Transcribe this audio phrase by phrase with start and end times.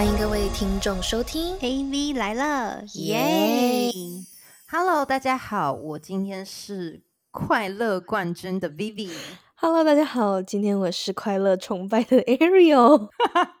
[0.00, 3.92] 欢迎各位听众收听 AV 来了，耶
[4.66, 13.10] ！Hello，大家好，我今天是快乐冠军的 Vivi，Hello，大家好，今天我是快乐崇拜的 Ariel，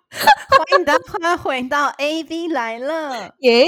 [0.08, 3.34] 欢迎大家回到 AV 来了。
[3.40, 3.66] 耶！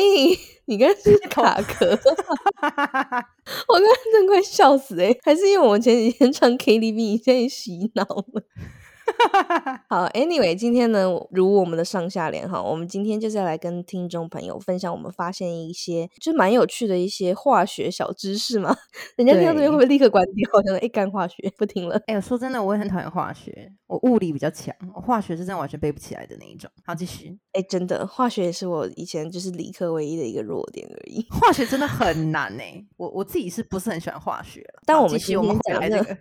[0.64, 8.42] 你刚刚是卡壳， 我刚刚真快笑死哎、还是因为我前几天唱 KTV，你现在洗脑了。
[9.88, 18.76] 好，Anyway，今天呢，如我们的上下联哈，我们今天就是要来跟听众朋友分享我们发现一些就蛮有趣的一些化学小知识嘛。
[19.16, 20.50] 人家听到这边会不会立刻关掉？
[20.62, 22.00] 想说哎，干化学不听了。
[22.06, 26.70] 哎、呀说真的，我也很讨厌化学，我物理比较强，我化学是真的完全背不起来的那一种。
[26.84, 31.26] 好，继续，哎，真的，化学也是我以前就是理科唯一的一个弱点而已。
[31.30, 34.82] 化学真的很难哎、我我自己是不是很喜欢化学了？
[34.86, 36.16] 但我们好继续，我们今天讲的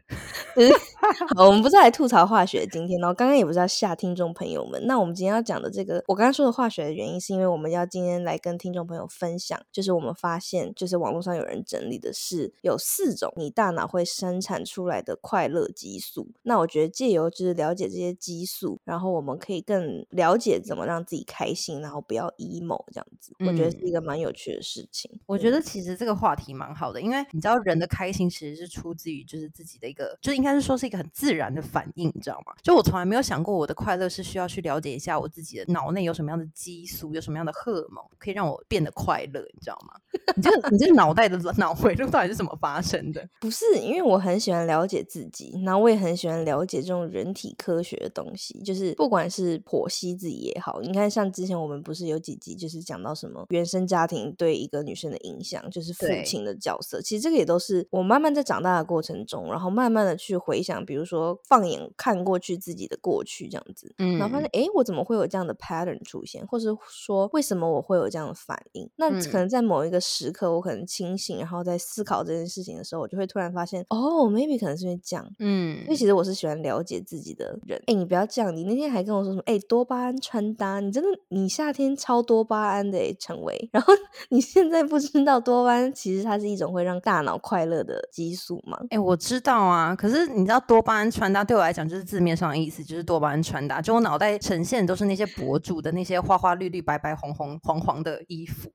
[1.46, 4.85] 我们不是来吐槽化学今天，然后刚刚也不是要吓听众朋友们。
[4.85, 16.27] 那我们今天要讲的这个，我刚刚说的化学的原因，是因为我们要今天来跟听众朋友分享，就是我们发现，就是网络上有人整理的是有四种你大脑会生产出来的快乐激素。
[16.43, 23.34] 那我觉得借由就是了解这些激素，然后我们可以更了解怎么让自己开心，然后不要 emo 这样子。
[23.40, 25.12] 我觉得是嗯一个蛮有趣的事情。
[25.26, 32.54] 我觉得其实这个话题蛮好的，因为你知道人的开心其实是出自于就是自己的一个，就应该是说是一个很自然的反应，你知道吗？
[32.63, 39.93] 就我从来没有想过我的快乐是需要去了解一下我自己的脑内有什么样的激素，有什么样的荷尔蒙可以让我变得快乐，你知道吗？
[40.35, 43.27] 你这个你这脑袋的脑回路到底是怎么发生的？
[43.39, 68.90] 不是，因为我很喜欢了解自己，然后我也很喜欢了解这种人体科学的东西，就是不管是剖析自己也好，你看像之前我们不是有几集就是讲到什么原生家庭对一个女生的影响，就是父亲的角色，其实这个也都是我慢慢在长大的过程中，然后慢慢的去回想，比如说放眼看过去自己的过去这样子，嗯然后发现哎，我怎么会有这样的 pattern 出现，或是说为什么我会有这样的反应？
[68.96, 75.25] 那可嗯能在某一个时刻，我可能清醒，然后在思考这件事情的时候，我就会突然发现，哦，maybe 可能是因为这样。
[75.39, 77.81] 嗯因为其实我是喜欢了解自己的人。
[77.88, 79.44] 哎，你不要这样，你那天还跟我说什么？
[79.45, 83.69] 哎，多巴胺穿搭，你真的你夏天超多巴胺的诶陈伟。
[83.72, 83.94] 然后
[84.29, 88.78] 你现在不知道多巴胺其实它是一种会让大脑快乐的激素吗？
[88.89, 98.72] 哎、我知道啊，可是你知道多巴胺穿搭对我来讲就是字面上的意思，就是多巴胺穿搭，就我脑袋呈现都是那些博主的那些花花绿绿、白白红红、黄黄的衣服，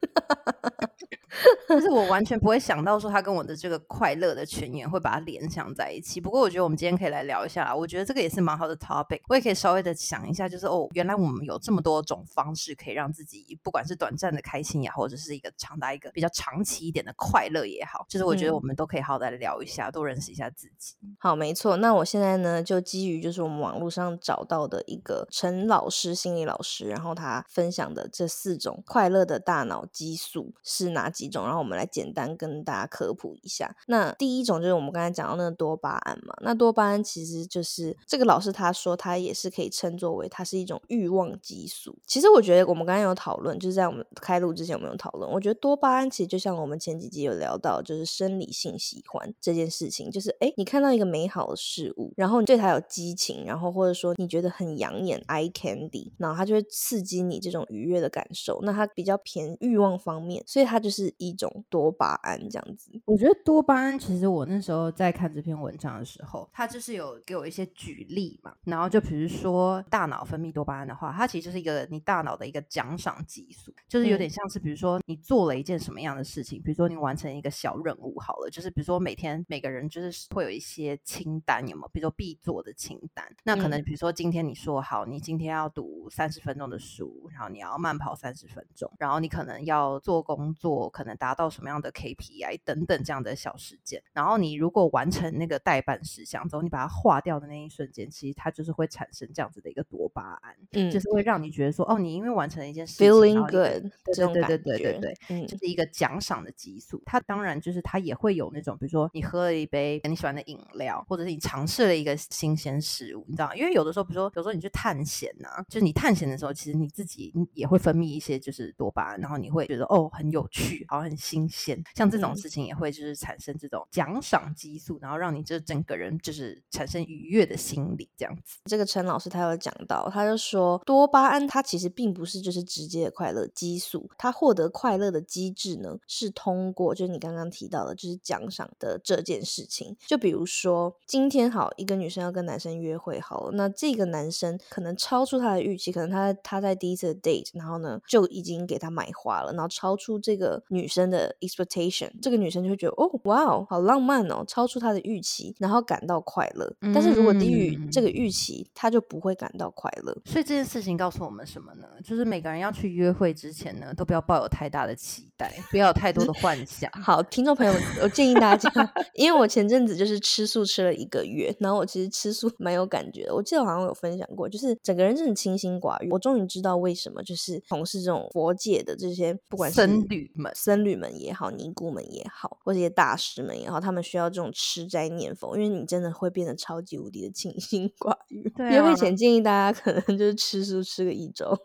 [1.68, 6.20] 但是我完全不会想到说他跟我的这个快乐的泉源会把它联想在一起。
[6.20, 20.94] 不过我觉得我们今天可以来聊一下，我觉得这个也是蛮好的 topic，我也可以稍微的想一下，就是哦，原来我们有这么多种方式可以让自己不管是短暂的开心也好，或者是一个长达一个比较长期一点的快乐也好，就是我觉得我嗯们都可以好好的聊一下，多认识一下自己。
[21.18, 21.76] 好，没错。
[21.78, 31.44] 那我现在呢，就基于就是我们网络上找到的一个陈老师心理老师，然后他分享的这四种快乐的大脑激素是哪几种？
[31.44, 33.76] 然后我们来简单跟大家科普一下。
[33.86, 41.96] 那第一种就是我们刚才讲到那个多巴胺嘛，那多巴胺其实就是这个老师他说他也是可以称作为它是一种欲望激素。
[42.06, 62.90] 其实我觉得我们刚刚有讨论，就是在我们开录之前我们有讨论，我觉得多巴胺其实就像我们前几集有聊到，就是生理性喜欢这件事情，就是诶，你看到一个美好的事物，然后你对它有激情，然后或者说你觉得很养眼 eye candy，然后它就会刺激你这种愉悦的感受，那它比较偏欲望方面，所以它就是一种多巴胺这样子。
[63.04, 68.54] 我觉得多巴胺，其实我那时候在看这篇文章的时候，它就是有给我一些举例嘛。
[68.64, 81.88] 然后就比如说大脑分泌多巴胺的话，它其实就是一个你大脑的一个奖赏激素，就是有点像是比如说你做了一件什么样的事情，比如说你完成一个小任务好了，就是比如说每天每个人就是会有一些清单，有没有？
[81.92, 83.24] 比如说必做的清单。
[83.44, 94.02] 那可能比如说今天你说好，你今天要读三十分钟的书，然后你要慢跑三十分钟，然后你可能要做工作，可能达到什么样的 KPI 等等这样的小事件。
[94.12, 107.00] 然后你如果完成那个代办事项之后，你把它划掉的那一瞬间，其实它就是会产生这样子的一个多巴胺，嗯就是会让你觉得说，哦，你因为完成了一件事情 feeling good 对对对对对对，嗯就是一个奖赏的激素。
[107.06, 113.54] 它当然就是它也会有那种，比如说你喝了一杯你喜欢的饮料，或者是你尝试了一个新鲜事物，你知道？
[113.54, 121.82] 因为有的时候，比如说有时候你去探险呐、就是你探险的时候，其实你自己也会分泌一些就是多巴胺，然后你会觉得哦很有趣，好很新鲜。
[121.94, 128.58] 像这种嗯事情也会就是产生这种奖赏激素，然后让你就整个人就是产生愉悦的心理，这样子。
[128.64, 139.96] 这个陈老师他有讲到，他就说多巴胺它其实并不是就是直接的快乐激素，它获得快乐的机制呢是通过就是你刚刚提到的，就是奖赏的这件事情。
[140.06, 156.72] 就比如说今天好一个女生要跟男生约会好了，那这个男生可能超出他的预期，可能他他在第一次的 date，然后呢就已经给他买花了，然后超出这个女生的 expectation，这个女生就会觉得哦哇哦好浪漫哦，超出她的预期，然后感到快乐。
[156.94, 160.12] 但是如果低于这个预期，他就不会感到快乐。
[160.24, 161.86] 所以这件事情告诉我们什么呢？
[162.04, 166.90] 就是每个人要去约会之前呢，都不要抱有太大的期待，不要有太多的幻 想。
[166.92, 168.70] 好，听众朋友们，我建议大家，
[169.14, 173.34] 因为我前阵子就是吃素吃了一个月，然后我其实吃素蛮有感觉的。
[173.34, 176.10] 我记得好像有分享过，就是整个人真的清心寡欲。
[176.10, 188.48] 我终于知道为什么，就是从事这种佛界的这些，不管是僧侣们僧侣们也好，尼姑们也好，或者一些大师们也好，他们需要这种吃斋念佛，因为你真的会变得超级无敌的清心寡欲。
[188.56, 191.56] 对约会啊前建议大家可能就是吃素吃个一周。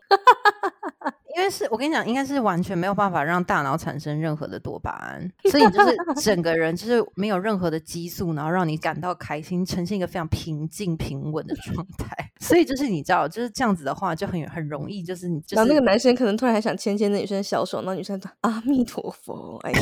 [1.36, 12.16] 因为是我跟你讲，应该是完全没有办法让大脑产生任何的多巴胺， 所以就是整个人就是没有任何的激素，然后让你感到开心，呈现一个非常平静平稳的状态。
[12.40, 19.80] 所以就是你知道，就是这样子的话，就很很容易，就是你就是然后那个男生可能突然还想牵牵那女生的小手，那女生说阿弥陀佛， 哎呦。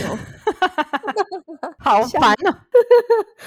[1.78, 2.56] 好烦哦。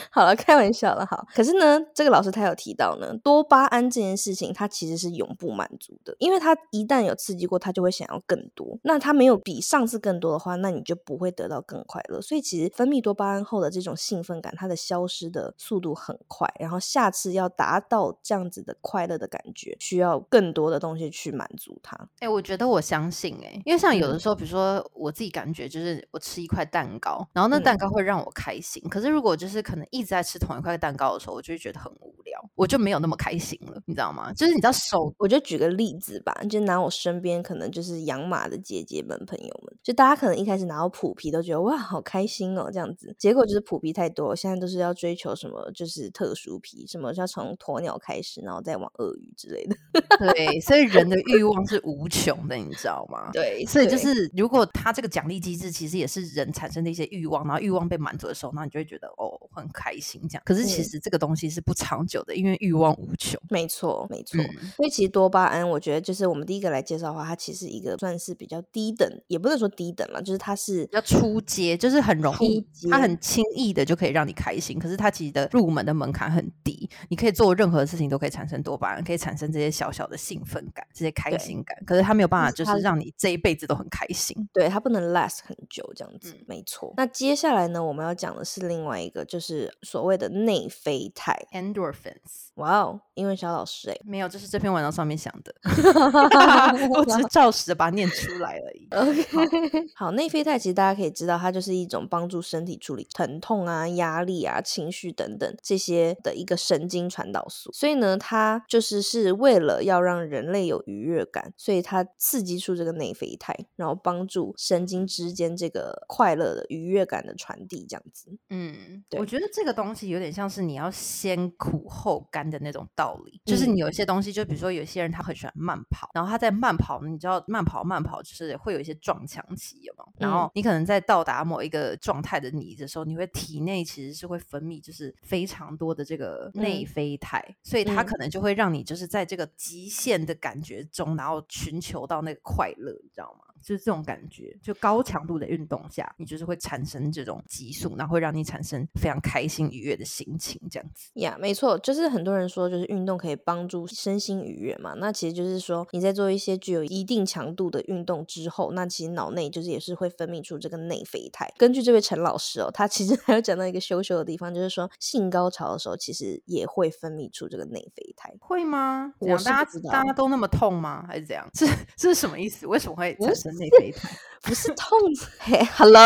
[0.09, 1.25] 好了，开玩笑了，好。
[1.33, 8.78] 可是呢，这个老师他有提到呢，多巴胺这件事情，它其实是永不满足的，因为它一旦有刺激过，它就会想要更多。
[8.84, 12.19] 那它没有比上次更多的话，那你就不会得到更快乐。
[12.19, 21.95] 所以其实分泌多巴胺后的这种兴奋感，它的消失的速度很快，然后下次要达到这样子的快乐的感觉，需要更多的东西去满足它。
[22.19, 28.81] 哎、我觉得我相信哎、因为像有的嗯时候，比如说我自己感觉就是我吃一块蛋糕，然后那嗯蛋糕会让我开心。
[28.90, 34.33] 可是如果就是可能一直在吃同一块蛋糕的时候，我就会觉得很无聊，我就没有那么开心了，你知道吗？
[34.33, 49.75] 就是你知道手我就举个例子吧，就拿我身边可能就是养马的姐姐们、朋友们，就大家可能一开始拿到普皮都觉得哇好开心哦这样子，结果就是普皮太多，现在都是要追求什么就是特殊皮，什么要从鸵鸟开始，然后再往鳄鱼之类的。
[50.33, 53.30] 对，所以人的欲望是无穷的，你知道吗？
[53.33, 60.41] 对所以就是，如果他这个奖励机制其实也是人产生的一些欲望，然后欲望被满足的时候，那你就会觉得哦很开心这样。
[60.45, 63.39] 可是其嗯实这个东西是不长久的，因为欲望无穷。
[63.50, 64.41] 没错，没错。
[64.41, 74.79] 嗯所以其实多巴胺，我觉得就是我们第一个来介绍的话，它其实一个算是比较低等，也不能说低等了，就是它是比较初阶，就是很容易，它很轻易的就可以让你开心。
[74.79, 81.77] 可是它其实的入门的门槛很低，你可以做任何事情都可以产生多巴胺，可以产生这些小小的兴奋感、这些开心感。
[81.85, 84.35] 可是它没有办法，就是让你这一辈子都很开心。
[84.53, 86.94] 对，它不能 last 很久这样子，嗯没错。
[86.95, 89.43] 那接下来呢，我们要讲的是另外一个，就是
[89.81, 91.48] 所谓的内啡肽。
[91.51, 95.54] Endorphins 哇哦，英文小老师哎、没有，这是这篇文章上面想的，
[96.94, 98.88] 我只是照实的把它念出来而已。
[98.92, 107.72] OK， 好，内啡肽其实大家可以知道，它就是一种帮助身体处理疼痛啊、压力啊、情绪等等这些的一个神经传导素。
[107.74, 118.38] 所以呢，它就是是为了要让人类有愉悦感，所以它刺激出这个内啡肽，然后帮助神经之间这个快乐的愉悦感的传递，这样子。
[118.51, 123.74] 嗯，对我觉得这个东西有点像是你要先苦后甘的那种道理，就是嗯。
[123.74, 130.13] 你有一些东西，就比如说有些人他很喜欢慢跑，然后他在慢跑，你知道慢跑慢跑就是会有一些撞墙期，有没有？
[130.19, 130.51] 然后嗯。
[130.53, 136.85] 你可能在到达某一个状态的你的时候，你会体内其实是会分泌就是非常多的这个内嗯。
[136.85, 138.06] 啡肽，所以它嗯。
[138.06, 143.53] 可能就会让你就是在这个极限的感觉中，然后寻求到那个快乐，你知道吗？
[143.63, 151.09] 就是这种感觉，就高强度的运动下，你就是会产生这种激素，然后会让你产生非常开心愉悦的心情，这样子。
[151.15, 154.93] 呀没错，就是很多人说，就是运动可以帮助身心愉悦嘛。
[154.97, 161.51] 那其实就是说，你在做一些具有一定强度的运动之后，那其实脑内就是也是会分泌出这个内啡肽。
[161.57, 168.35] 根据这位陈老师哦，他其实 还有讲到一个羞羞的地方，就是说性高潮的时候，其实也会分泌出这个内啡肽。
[168.39, 169.13] 会吗？
[169.19, 171.05] 我大家大家都那么痛吗？
[171.07, 171.47] 还是怎样？
[171.53, 171.65] 这
[171.95, 172.67] 这是什么意思？
[172.67, 174.10] 为什么会不产生内啡肽？
[174.42, 174.98] 不是痛，
[175.40, 176.02] 嘿，Hello，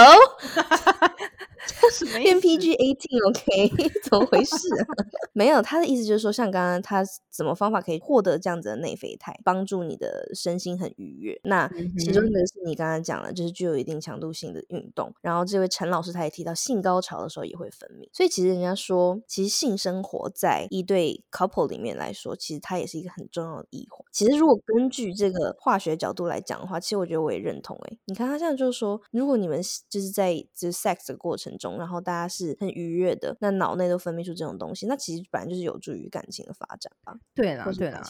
[1.92, 4.86] 什么变 PG eighteen OK， 怎么回事、啊？
[5.34, 11.40] 没有，他的意思就是说，像刚刚他什么方法可以获得这样子的内啡肽，帮助你的身心很愉悦。
[11.44, 15.14] 那嗯其中哼一个是你刚刚讲了，就是具有一定强度性的运动。
[15.22, 18.10] 然后这位陈老师他也提到，性高潮的时候也会分泌。
[18.12, 24.04] 所以其实人家说，其实性生活在一对 couple 里面来说，其实它也是一个很重要的一环。
[24.12, 27.78] 其实如果根据这个化学角度来讲的话，其实我觉得我也认同。
[27.78, 37.16] 诶，你看他现在就是说，如果你们就是在就是 sex 的过程中，然后大家是很愉悦的，那脑内都分泌出这种东西，那其实本来就是有助于感情的发展吧。
[37.34, 38.02] 对啦对啦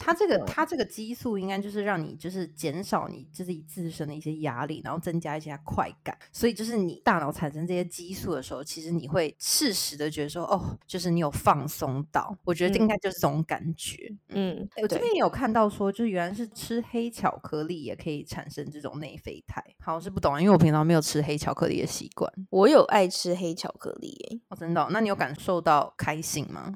[0.00, 6.16] 它这个它这个激素应该就是让你就是减少你自己自身的一些压力，然后增加一些快感。
[6.32, 12.34] 所以就是你大脑产生这些激素的时候，其实你会适时的觉得说，哦，就是你有放松到。
[12.44, 14.10] 我觉得应该就是这种感觉。
[14.28, 19.62] 嗯，哎我这对边有看到说，就是原来是吃黑巧克力也可以产生这种内啡肽。
[19.80, 22.32] 好，我是不懂啊，因为我平常没有吃黑巧克力的习惯。
[22.48, 24.40] 我有爱吃黑巧克力耶。
[24.48, 26.72] 哦，真的哦、那你有感受到开心吗？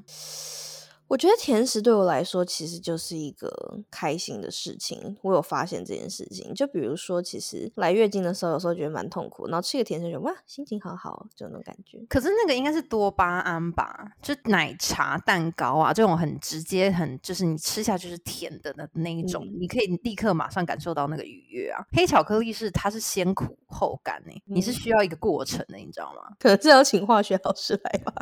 [1.07, 5.17] 我觉得甜食对我来说其实就是一个开心的事情。
[5.21, 12.03] 我有发现这件事情，就比如说，其实来月经的时候，有时候觉得蛮痛苦，然后吃个甜食，就哇，心情好好，就那种感觉。
[12.09, 21.85] 可是那个应该是多巴胺吧，就奶茶、蛋糕啊这种很直接、很就是你吃下去是甜的的那一种，嗯你可以立刻马上感受到那个愉悦啊。
[21.91, 26.35] 黑巧克力是它是先苦后甘呢、你是嗯需要一个过程的，你知道吗？
[26.39, 28.13] 可能是要请化学老师来吧，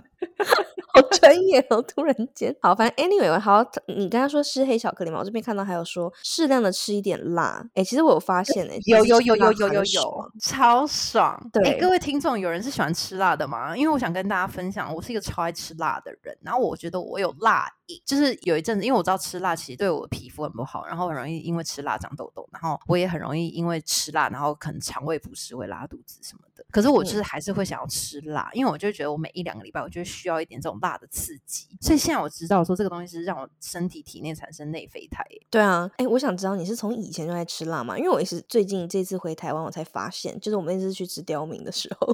[0.94, 1.82] 好专业哦！
[1.82, 7.66] 突然间，好，反正 anyway，好，你刚刚说吃黑巧克力嘛，我这边看到还有说适量的吃一点辣。
[7.74, 11.42] 哎，其实我有发现哎，有有有其实吃辣很有有有有，超爽！
[11.46, 13.76] 哎、对各位听众，有人是喜欢吃辣的吗？
[13.76, 26.53] 因为我想跟大家分享，我是一个超爱吃辣的人，然后我觉得我有辣瘾，就是有一阵子，因为我知道吃辣其实对我的皮肤很不好，然后很容易因为吃辣长痘痘，然后我也很容易因为吃辣，然后可能肠胃不适会拉肚子什么的。
[26.74, 35.24] 可是我就是还是会想要吃辣，因为我就觉得我每一两个礼拜我就会需要一点这种辣的刺激，所以现在我知道说这个东西是让我身体体内产生内啡肽。
[35.52, 37.96] 对啊，哎，我想知道你是从以前就爱吃辣吗？
[37.96, 42.08] 因为我也是最近这次回台湾，我才发现，就是我们那次去吃刁民的时候，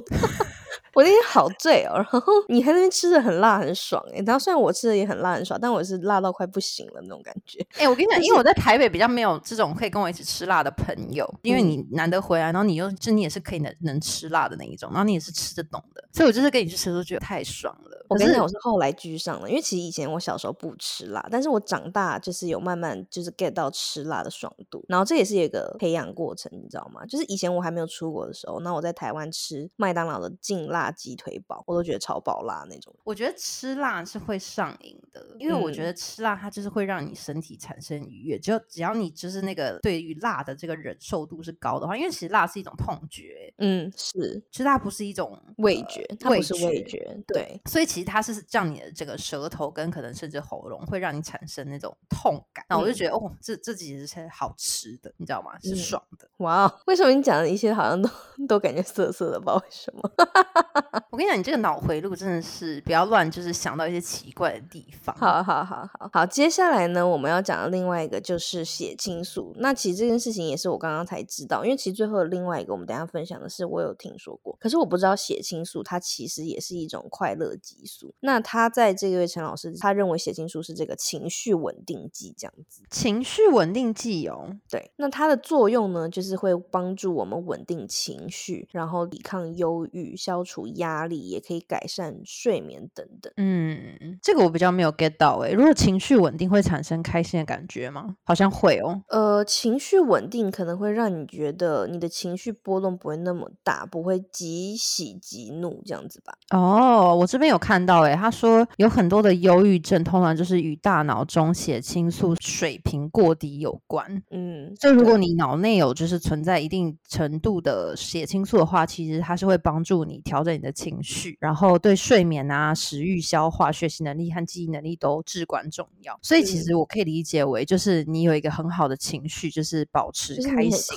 [0.92, 7.66] 我那天好醉哦，然后 你还在那边吃的很辣很爽哎，然后虽然我吃的也很辣很爽，但我是辣到快不行了那种感觉。
[7.78, 18.06] 哎、我跟你讲，因为我在台北比较没有这种可以跟我一起吃辣的朋友，因为嗯你难得回来，然后你又就你也是可以能能吃辣的那一种，然后你也是吃得懂的，所以我就是跟你去吃都觉得太爽了。
[18.10, 27.06] 我跟你讲，我是后来居上的，因为其实以前我小时候不吃辣，但是我长大就是有慢慢就是 get 到吃辣的爽度，然后这也是有一个培养过程，你知道吗？
[27.06, 32.92] 就是以前我还没有出国的时候，那我在台湾吃麦当劳的劲辣鸡腿堡，我都觉得超爆辣那种。
[33.04, 52.64] 我觉得吃辣是会上瘾的，因为我觉嗯得吃辣它就是会让你身体产生愉悦，只有只要你就是那个对于辣的这个忍受度是高的话，因为其实辣是一种痛觉，嗯，是吃辣不是一种呃味觉，它不是味觉觉，对，所以其实它是让你的这个舌头跟可能甚至喉咙会让你产生那种痛感。
[52.68, 55.52] 那我就嗯觉得、哦，这这其实是好吃的，你知道吗？
[55.62, 56.28] 是嗯爽的。
[56.38, 58.08] 哇哦，为什么你讲的一些好像都
[58.48, 60.10] 都感觉涩涩的，不知道为什么？
[61.10, 65.14] 我跟你讲，你这个脑回路真的是不要乱，就是想到一些奇怪的地方。
[65.16, 69.54] 好好好好好，接下来呢，我们要讲的另外一个就是血清素。
[69.58, 78.14] 那其实这件事情也是我刚刚才知道，因为其实最后的另外一个我们等一下分享的是我有听说过，可是我不知道血清素它其实也是一种快乐激素。
[78.20, 82.82] 那他在这位陈老师，他认为血清素是这个情绪稳定剂这样子。
[82.90, 93.32] 情绪稳定剂哦，对，那它的作用呢，就是会帮助我们稳定情绪，然后抵抗忧郁、消除压力，也可以改善睡眠等等。
[93.36, 98.16] 嗯，这个我比较没有 get 到诶、如果情绪稳定会产生开心的感觉吗？
[98.24, 99.02] 好像会哦。
[99.08, 106.32] 呃，情绪稳定可能会让你觉得你的情绪波动不会那么大，不会即喜极怒这样子吧？
[106.50, 114.22] 哦，我这边有看到诶、他说有很多的忧郁症，通常就是与大脑中血清素水平过低有关。
[114.30, 126.18] 嗯，就如果你脑内有就是存在一定程度的血清素的话，其实它是会帮助你调整你的情绪，然后对睡眠啊、食欲、消化、学习能力和记忆能力都至关重要。
[126.22, 130.96] 所以其嗯实我可以理解为，就是你有一个很好的情绪，就是保持开心。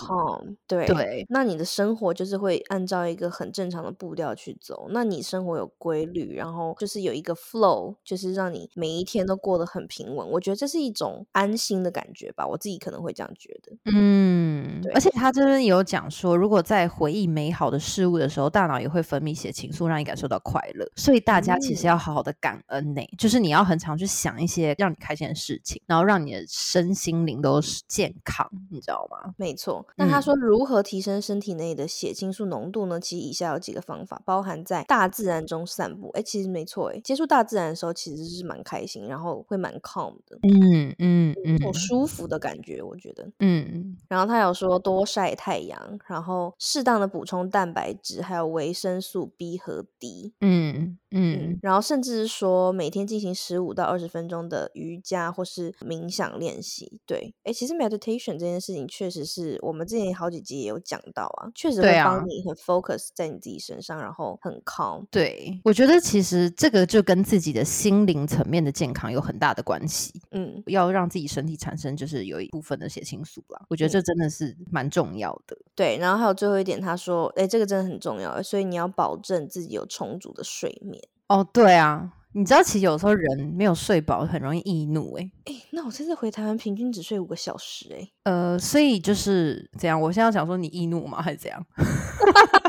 [0.67, 4.88] 对对，那你的生活就是会按照一个很正常的步调去走。
[4.89, 10.29] 那你生活有规律，然后就是有一个 flow，就是让你每一天都过得很平稳。
[10.29, 13.75] 我觉得这是一种安心的感觉吧，我自己可能会这样觉得。
[13.93, 20.88] 嗯，对而且他这边有讲说，如果在回忆美好的事物的时候，大脑也会分泌血清素，让你感受到快乐。
[20.95, 29.33] 所以大家其实嗯要好好的感恩呢、就是你要很常去想一些让你开心的事情，然后让你的身心灵都是健康，你知道吗？
[29.38, 32.92] 没错，那他嗯说如何提升身体内的血清素浓度呢？
[33.00, 36.09] 其实以下有几个方法，包含在大自然中散步。
[36.13, 43.31] 哎，其实没错哎，接触大自然的时候其实是蛮开心，然后会蛮 calm 的，嗯嗯嗯，有舒服的感觉，我觉得。
[43.39, 50.33] 嗯，然后他有说多晒太阳，然后适当的补充蛋白质，还有维生素 B 和 D。
[50.41, 57.00] 嗯嗯，然后甚至是说每天进行十五到二十分钟的瑜伽或是冥想练习。
[57.05, 62.83] 对，哎，其实 meditation 这件事情确实是我们之前好几集也有讲到啊，确实会帮你很 focus
[63.16, 65.06] 在你自己身上，然后很 calm。
[65.10, 70.12] 对，我觉得其实这个就跟自己的心灵层面的健康有很大的关系。
[70.32, 75.58] 嗯，要让自己身体产生就是有一部分的血清素啦，我觉得这真的是蛮重要的。
[75.75, 81.02] 对，然后还有最后一点，他说，哎，这个真的很重要，所以你要保证自己有充足的睡眠。
[81.28, 85.16] 哦，对啊，你知道其实有时候人没有睡饱，很容易易怒。
[85.16, 90.00] 哎，哎，那我这次回台湾平均只睡五个小时，哎，呃，所以就是怎样？
[90.00, 91.22] 我现在想说你易怒吗？
[91.22, 91.66] 还是怎样？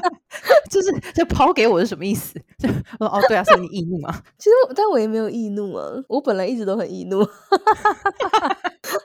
[0.74, 2.34] 就是这抛给我是什么意思？
[2.58, 4.12] 就哦，对啊，是你易怒吗？
[4.36, 7.24] 其实，但我也没有易怒啊，我本来一直都很易怒。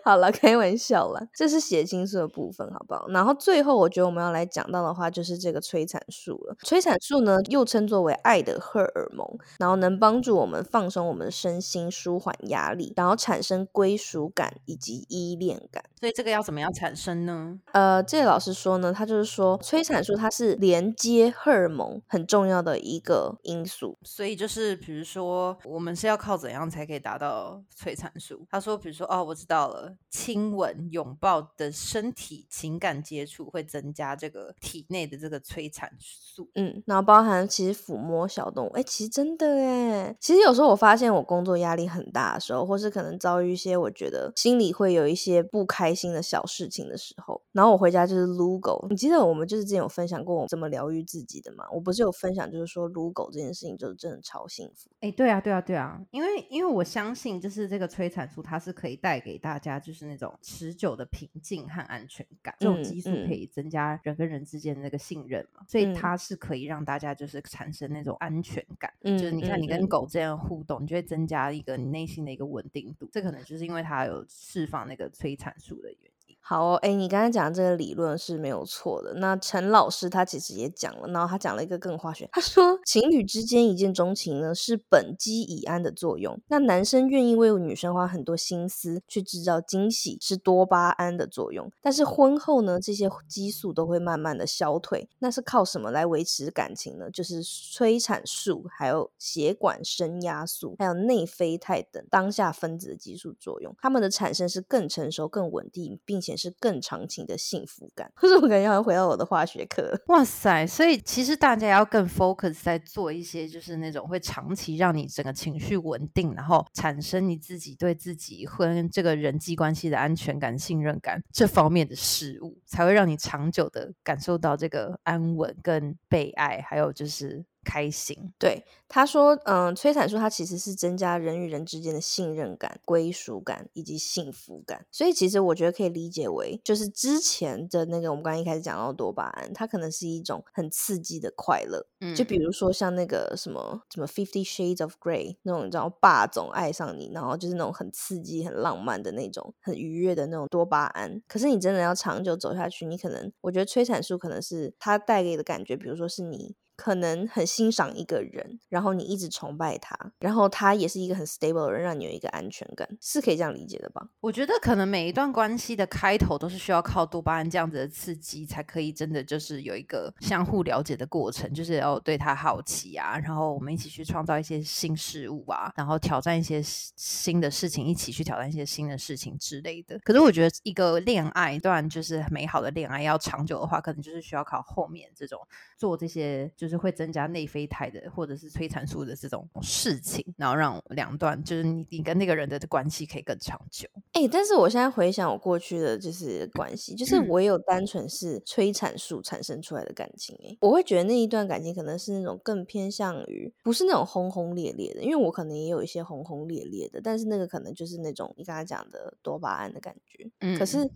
[0.04, 3.08] 好了，开玩笑了，这是血清素的部分，好不好？
[3.10, 6.56] 然后最后，我觉得我们要来讲到的话，就是这个催产素了。
[6.64, 9.28] 催产素呢，又称作为爱的荷尔蒙，
[9.60, 15.84] 然后能帮助我们放松我们的身心，舒缓压力，然后产生归属感以及依恋感。
[16.00, 17.60] 所以这个要怎么样产生呢？
[17.74, 23.98] 呃，这个老师说呢，他就是说催产素它是连接荷尔蒙很重要的一个因素。
[24.04, 28.46] 所以就是比如说，我们是要靠怎样才可以达到催产素？
[28.50, 36.50] 他说，比如说，哦，我知道了，亲吻、拥抱的身体情感接触会增加这个体内的这个催产素。
[36.56, 48.88] 嗯，然后包含其实抚摸小动物，哎，其实真的哎，其实有时候我发现我工作压力很大的时候，或是可能遭遇一些我觉得心里会有一些不开心的小事情的时候，然后我回家就是撸狗。
[48.90, 51.66] 你记得我们就是之前有分享过我怎么疗愈自己的吗？
[51.72, 54.90] 我不是有分享，就是说撸狗这件事情就是真的超幸福。
[55.02, 68.92] 哎，对啊，对啊，对啊，因为因为我相信就是这个催产素它是可以带给大家就是那种持久的平静和安全感，这种激素可以增加人跟人之间的那个信任嘛，所以它是可以让大家就是产生那种安全感。
[69.02, 73.10] 就是你看你跟狗之间的互动，你就会增加一个你内心的一个稳定度。
[73.12, 76.12] 这可能就是因为它有释放那个催产素的原因。
[76.42, 79.14] 好哦，哎，你刚才讲的这个理论是没有错的。
[79.16, 91.72] 那陈老师他其实也讲了，然后他讲了一个更化学，他说情侣之间一见钟情呢是苯基乙胺的作用，那男生愿意为女生花很多心思去制造惊喜是多巴胺的作用。
[91.82, 97.12] 但是婚后呢，这些激素都会慢慢的消退，那是靠什么来维持感情呢？
[97.12, 106.29] 就是催产素、还有血管升压素、还有内啡肽等当下分子的激素作用，它们的产生是更成熟、更稳定，并且。
[106.38, 110.00] 是更长情的幸福感， 可是我感觉好像回到我的化学课。
[110.08, 110.66] 哇塞！
[110.66, 127.46] 所以其实大家要更 focus 在做一些，就是那种会长期让你整个情绪稳定，然后产生你自己对自己跟这个人际关系的安全感、信任感这方面的事物，才会让你长久的感受到这个安稳、跟被爱，还有就是。
[127.64, 151.22] 开心，对他说，嗯，催产素它其实是增加人与人之间的信任感、归属感以及幸福感，所以其实我觉得可以理解为，就是之前的那个我们刚刚一开始讲到多巴胺，它可能是一种很刺激的快乐，嗯，就比如说像那个什么什么 Fifty Shades of Grey 那种，你知道霸总爱上你，然后就是那种很刺激、很浪漫的那种、很愉悦的那种多巴胺。
[151.28, 156.56] 可是你真的要长久走下去，你可能我觉得催产素可能是它带给的感觉，比如说是你。
[156.80, 164.08] 可能很欣赏一个人，然后你一直崇拜他，然后他也是一个很 stable 的人，让你有一个安全感，是可以这样理解的吧？
[164.22, 180.00] 我觉得可能每一段关系的开头都是需要靠多巴胺这样子的刺激，才可以真的就是有一个相互了解的过程，就是要对他好奇啊，然后我们一起去创造一些新事物啊，然后挑战一些新的事情，一起去挑战一些新的事情之类的。
[180.06, 185.38] 可是我觉得一个恋爱一段就是美好的恋爱要长久的话，可能就是需要靠后面这种
[185.78, 186.69] 做这些就。
[186.70, 193.90] 就是会增加内啡肽的，或者是催产素的这种事情，然后让两段就是你你跟那个人的关系可以更长久。
[194.14, 200.40] 哎，但是我现在回想我过去的就是关系，就是我有单纯是催产素产生出来的感情。
[200.44, 210.30] 哎，我会觉得那一段感情可能是那种更偏向于不是那种轰轰烈烈的，因为我可能也有一些轰轰烈烈的，但是那个可能就是那种你刚才讲的多巴胺的感觉。
[210.42, 210.88] 嗯，可是。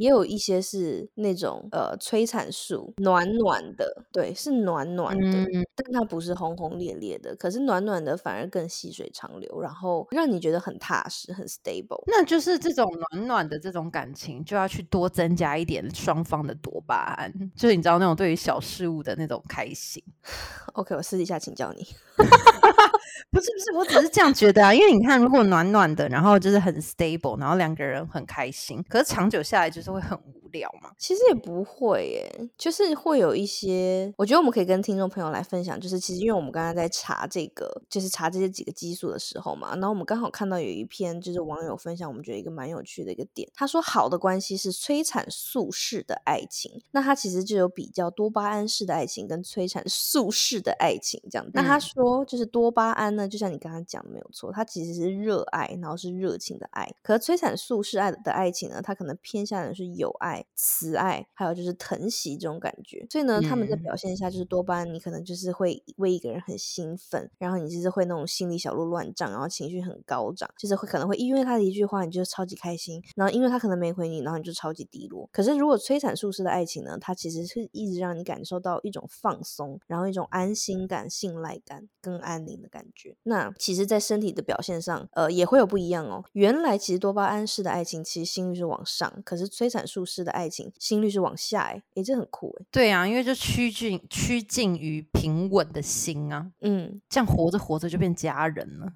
[0.00, 7.36] 也有一些是那种呃催产素暖暖的，对，是暖暖的，但它不是轰轰烈烈的。
[7.36, 12.02] 可是暖暖的反而更细水长流，然后让你觉得很踏实、很 stable。
[12.06, 20.02] 那就是这种暖暖的这种感情，就要去多增加一点双方的多巴胺，就是你知道那种对于小事物的那种开心。
[20.72, 21.86] OK，我私底下请教你。
[23.30, 24.72] 不是不是，我只是这样觉得啊。
[24.74, 30.90] 因为你看，如果暖暖的，然后就是很 stable，然后两个人很开心，可是长久下来就是会很无聊嘛。
[30.98, 51.46] 其实也不会耶，就是会有一些，我觉得我们可以跟听众朋友来分享，就是其实因为我们刚刚在查这个，就是查这些几个激素的时候嘛，然后我们刚好看到有一篇就是网友分享，我们觉得一个蛮有趣的一个点，他说好的关系是催产素式的爱情，那他其实就有比较多巴胺式的爱情跟催产素式的爱情这样。
[51.52, 60.39] 那他说就是多巴胺呢，就像你刚刚讲的没有错，它其实是热爱，然后是热情的爱，可催产素式爱的爱情呢，它可能偏向的是友爱。
[60.54, 75.28] 慈爱，还有就是疼惜这种感觉，所以呢，他们在表现下就是多巴胺，你可能就是会为一个人很兴奋，然后你就是会那种心里小鹿乱撞，然后情绪很高涨，就是会可能会因为他的一句话，你就超级开心，然后因为他可能没回你，然后你就超级低落。
[75.32, 83.16] 可是如果催产素式的爱情呢，它其实是一直让你感受到一种放松，然后一种安心感、信赖感跟安宁的感觉。
[83.22, 86.24] 那其实，在身体的表现上，呃，也会有不一样哦。
[86.32, 90.72] 原来其实多巴胺式的爱情，其实心率是往上，可是催产素式的爱情。
[90.78, 98.92] 心率是往下，哎，哎，这很酷，哎，对啊，因为就趋近趋近于平稳的心啊，嗯，这样活着活着就变家人了，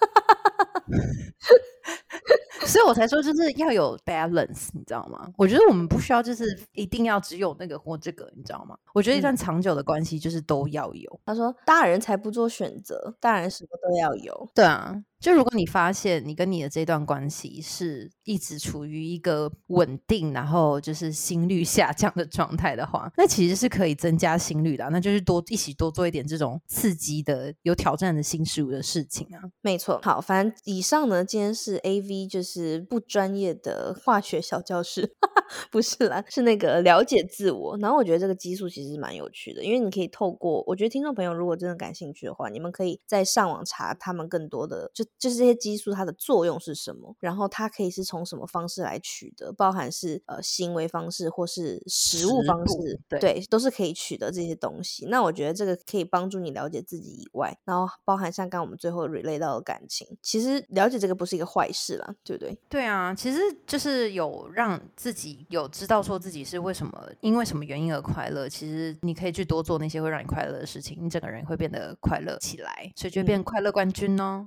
[2.66, 5.28] 所以我才说就是要有 balance，你知道吗？
[5.36, 8.76] 我觉得我们不需要就是一定要只有那个或这个，你知道吗？
[8.94, 11.20] 我觉得一段长久的关系就是都要有。
[11.24, 15.02] 他说大人才不做选择，大人什么都要有，对啊。
[15.22, 24.84] 就如果你发现你跟你的这段关系是一直处于一个稳定，然后就是心率 下降的状态的话，那其实是可以增加心率的。
[24.90, 29.38] 那就是多一起多做一点这种刺激的、有挑战的新事物的事情啊。
[29.60, 35.14] 没错，好，反正以上呢，今天是 A V，就是不专业的化学小教室，
[35.70, 37.78] 不是啦，是那个了解自我。
[37.78, 45.04] 然后我觉得这个激素其实蛮有趣的，因为你可以透过，我觉得听众朋友如果真的感兴趣的话，你们可以在上网查他们更多的就。
[45.18, 47.14] 就是这些激素它的作用是什么？
[47.20, 49.52] 然后它可以是从什么方式来取得？
[49.52, 55.06] 包含是呃行为方式或是食物方式，对，都是可以取得这些东西。
[55.06, 62.58] 那我觉得这个可以帮助你了解自己以外，然后包含像刚我们最后 relate 到的感情，其实了解这个不是一个坏事啦，对不对？
[62.68, 68.48] 对啊，其实就是有让自己有知道说自己是为什么因为什么原因而快乐。
[68.48, 74.46] 其实你可以去多做那些会让你快乐的事情，你整个人会变得快乐起来，所以就变快乐冠军哦。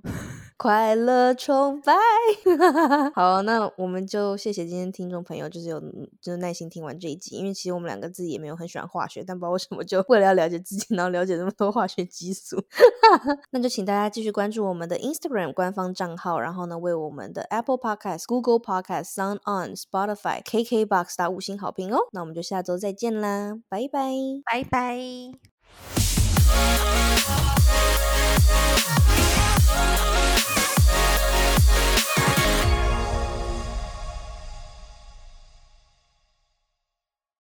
[0.58, 1.94] 快乐崇拜，
[3.14, 5.80] 好，那我们就谢谢今天听众朋友，就是有
[6.22, 12.56] 就是耐心听完这一集，因为其实我们两个自己也没有很喜欢化学，但不知道为什么就为了要了解自己，然后了解那么多化学激素，
[13.52, 24.14] 那就请大家继续关注我们的 Instagram 官方账号，然后呢为我们的 Apple Podcast、Google Podcast、Sound On、Spotify、KKBox 打五星好评哦，那我们就下周再见啦，拜拜，
[24.46, 24.98] 拜拜。